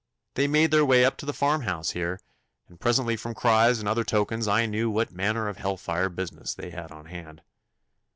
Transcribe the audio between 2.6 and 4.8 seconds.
and presently from cries and other tokens I